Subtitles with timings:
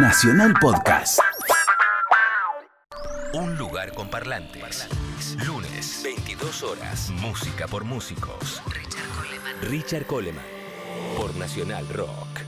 [0.00, 1.18] Nacional Podcast.
[3.32, 4.86] Un lugar con parlantes.
[5.44, 7.10] Lunes, 22 horas.
[7.10, 8.62] Música por músicos.
[8.68, 9.60] Richard Coleman.
[9.62, 10.44] Richard Coleman.
[11.16, 12.47] Por Nacional Rock.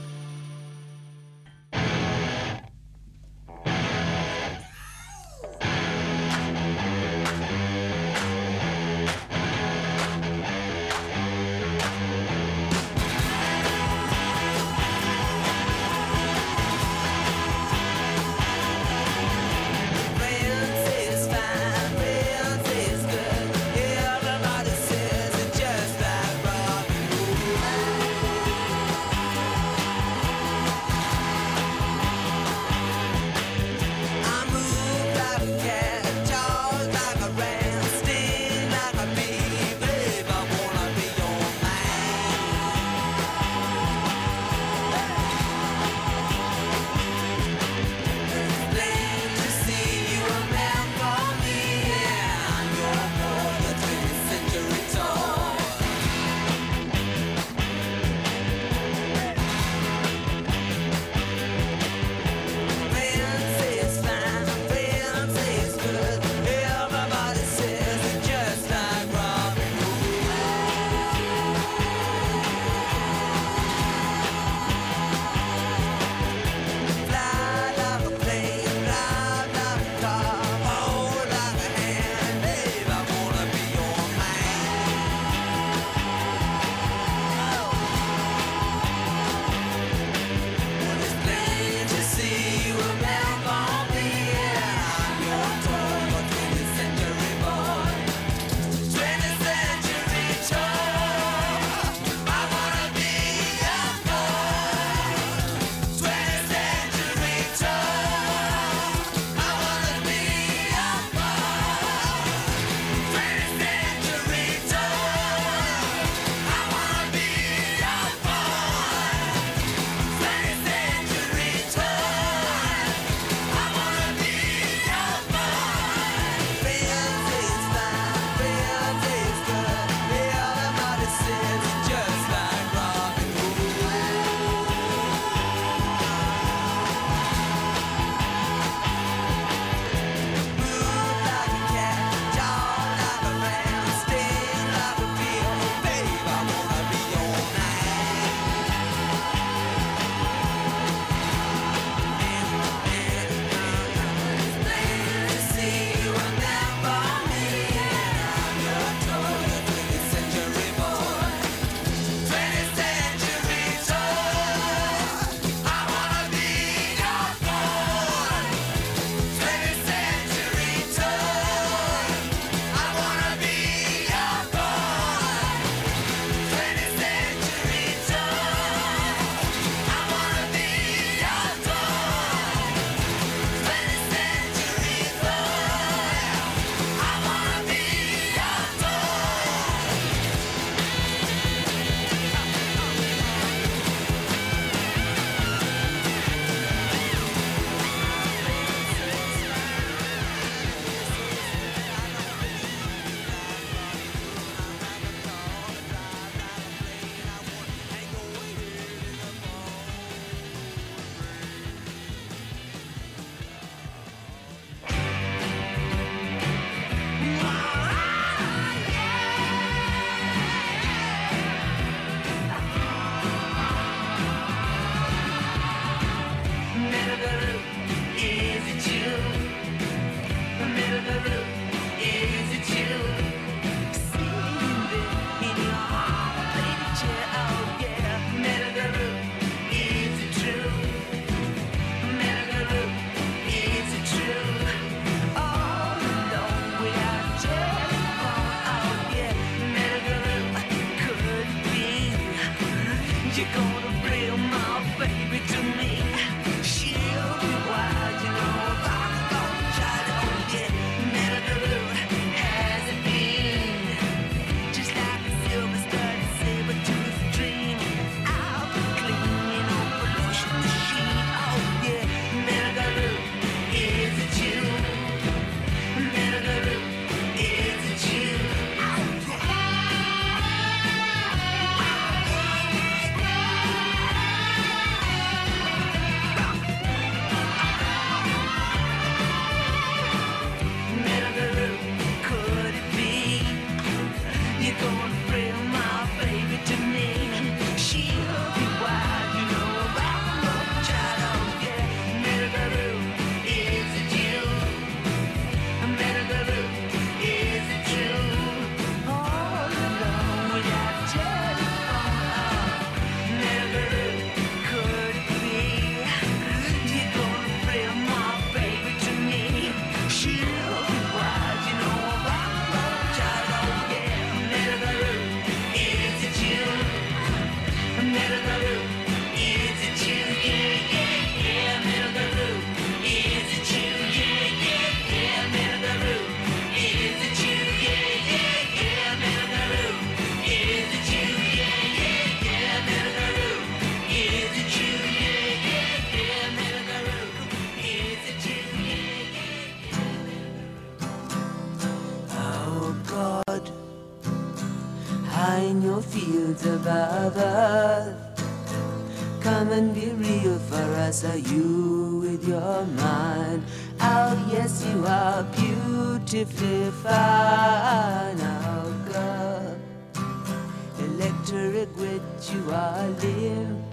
[371.21, 373.85] Electric wit, you are limp.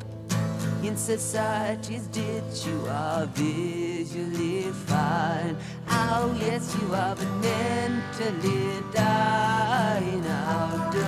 [0.82, 5.58] In society's ditch, you are visually fine.
[5.90, 10.24] Oh, yes, you are, but mentally dying.
[10.26, 11.04] Oh, do,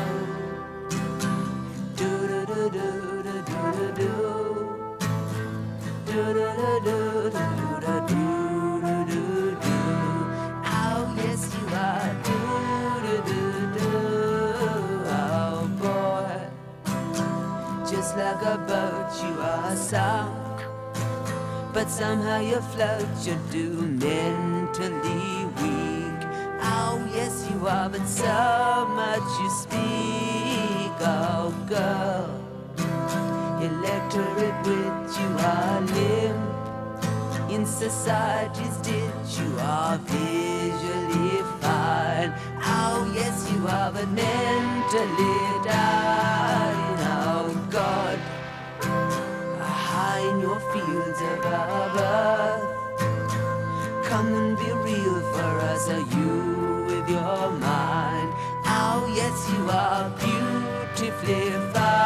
[0.89, 4.13] do, do, do, do, do, do, do, do, do,
[6.05, 7.39] do, do, do, do,
[7.79, 8.38] do, do,
[18.09, 20.63] Just like a boat, you are sunk.
[21.71, 26.19] But somehow you float, you're too mentally weak.
[26.59, 30.91] Oh, yes, you are, but so much you speak.
[31.01, 32.33] Oh, girl.
[33.61, 37.51] Electorate with you are limp.
[37.51, 42.33] In society's ditch, you are visually fine.
[42.63, 45.49] Oh, yes, you are, but mentally.
[50.89, 52.65] Fields above earth.
[54.05, 55.89] Come and be real for us.
[55.89, 58.33] Are you with your mind?
[58.65, 61.98] Oh, yes, you are beautifully fine.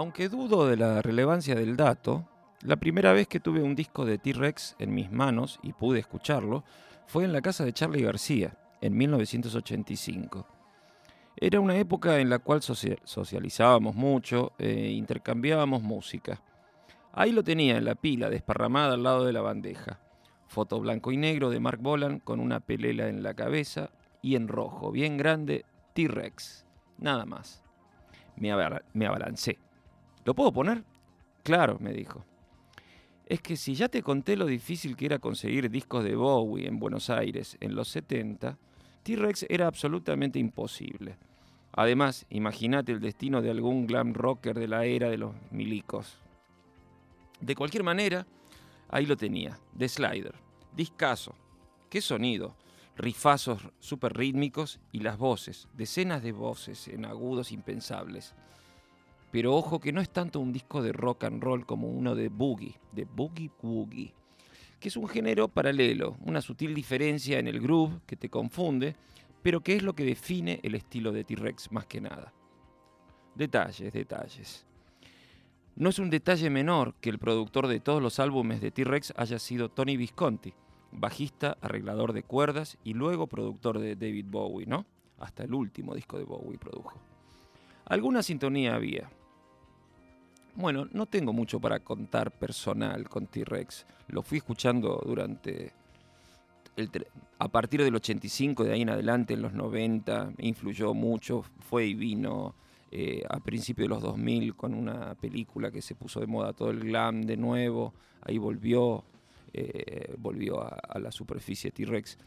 [0.00, 2.26] Aunque dudo de la relevancia del dato,
[2.62, 6.64] la primera vez que tuve un disco de T-Rex en mis manos y pude escucharlo
[7.06, 10.46] fue en la casa de Charlie García, en 1985.
[11.36, 16.40] Era una época en la cual socializábamos mucho e intercambiábamos música.
[17.12, 20.00] Ahí lo tenía en la pila, desparramada al lado de la bandeja.
[20.46, 23.90] Foto blanco y negro de Mark Bolan con una pelela en la cabeza
[24.22, 26.64] y en rojo, bien grande, T-Rex.
[26.96, 27.62] Nada más.
[28.36, 28.50] Me,
[28.94, 29.58] me abalancé.
[30.24, 30.84] ¿Lo puedo poner?
[31.42, 32.24] Claro, me dijo.
[33.26, 36.78] Es que si ya te conté lo difícil que era conseguir discos de Bowie en
[36.78, 38.58] Buenos Aires en los 70,
[39.02, 41.16] T-Rex era absolutamente imposible.
[41.72, 46.18] Además, imagínate el destino de algún glam rocker de la era de los milicos.
[47.40, 48.26] De cualquier manera,
[48.88, 50.34] ahí lo tenía, The Slider,
[50.76, 51.34] discaso.
[51.88, 52.56] ¿Qué sonido?
[52.96, 58.34] Rifazos super rítmicos y las voces, decenas de voces en agudos impensables.
[59.30, 62.28] Pero ojo que no es tanto un disco de rock and roll como uno de
[62.28, 64.12] boogie, de boogie woogie,
[64.80, 68.96] que es un género paralelo, una sutil diferencia en el groove que te confunde,
[69.42, 72.32] pero que es lo que define el estilo de T-Rex más que nada.
[73.34, 74.66] Detalles, detalles.
[75.76, 79.38] No es un detalle menor que el productor de todos los álbumes de T-Rex haya
[79.38, 80.52] sido Tony Visconti,
[80.92, 84.84] bajista, arreglador de cuerdas y luego productor de David Bowie, ¿no?
[85.18, 86.98] Hasta el último disco de Bowie produjo.
[87.86, 89.10] Alguna sintonía había,
[90.54, 93.86] bueno, no tengo mucho para contar personal con T-Rex.
[94.08, 95.72] Lo fui escuchando durante.
[97.38, 101.44] a partir del 85, de ahí en adelante, en los 90, me influyó mucho.
[101.60, 102.54] Fue y vino
[102.90, 106.70] eh, a principios de los 2000 con una película que se puso de moda todo
[106.70, 107.94] el glam de nuevo.
[108.22, 109.04] Ahí volvió,
[109.52, 112.18] eh, volvió a, a la superficie T-Rex.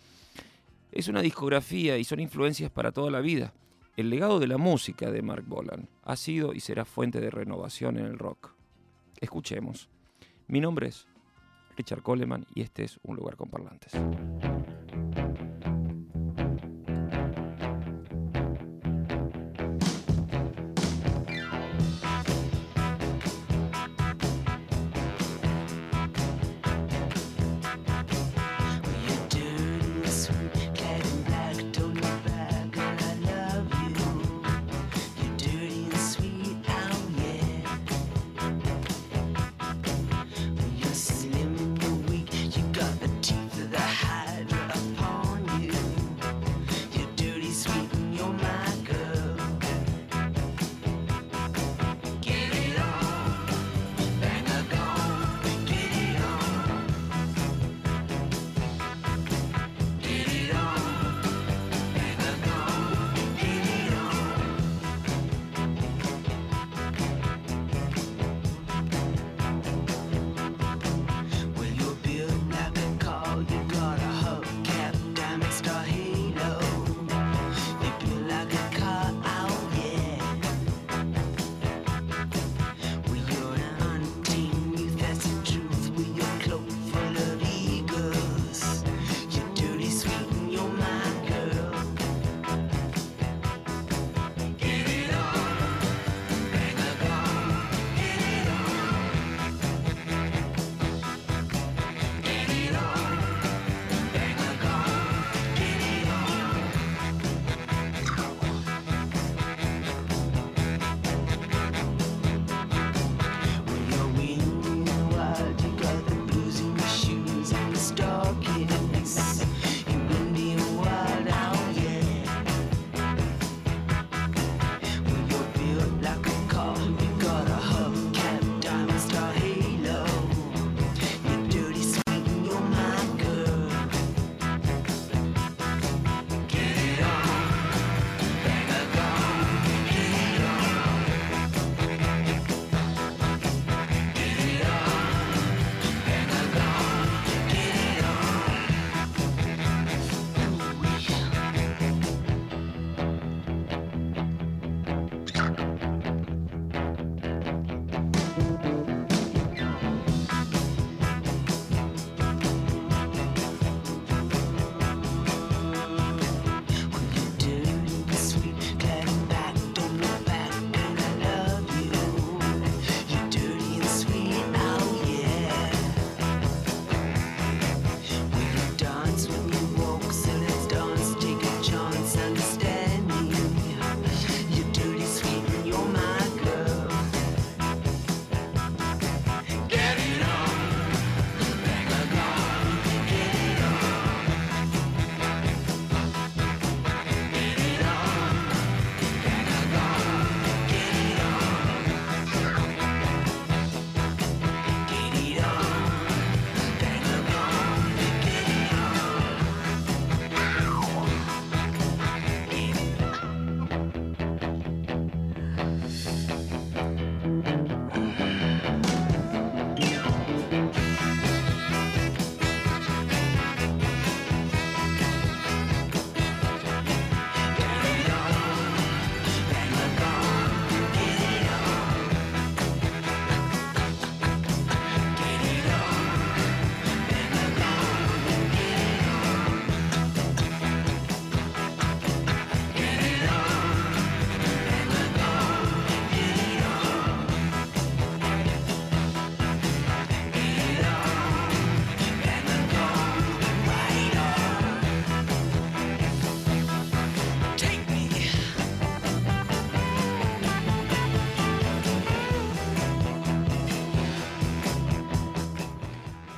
[0.92, 3.54] Es una discografía y son influencias para toda la vida.
[3.96, 8.00] El legado de la música de Mark Bolan ha sido y será fuente de renovación
[8.00, 8.56] en el rock.
[9.22, 9.88] Escuchemos.
[10.48, 11.06] Mi nombre es
[11.78, 13.92] Richard Coleman y este es Un lugar con parlantes.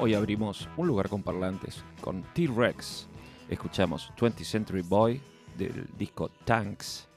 [0.06, 3.08] Hoy abrimos un lugar con parlantes con T-Rex.
[3.50, 5.20] Escuchamos 20th Century Boy
[5.58, 7.10] del disco Tanks,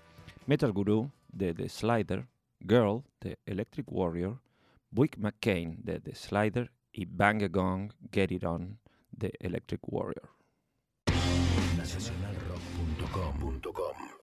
[0.47, 2.27] Metal Guru de The Slider,
[2.61, 4.41] Girl de Electric Warrior,
[4.91, 8.79] Buick McCain de The Slider y Bang a Gong Get It On
[9.11, 10.31] de Electric Warrior.